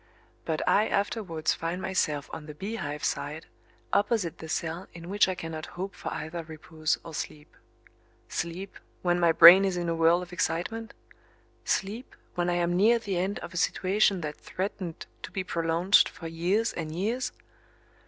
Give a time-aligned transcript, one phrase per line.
[0.45, 3.45] But I afterwards find myself on the Beehive side,
[3.93, 7.55] opposite the cell in which I cannot hope for either repose or sleep.
[8.27, 10.95] Sleep, when my brain is in a whirl of excitement?
[11.65, 15.93] Sleep, when I am near the end of a situation that threatened to be prolonged
[16.11, 17.31] for years and years?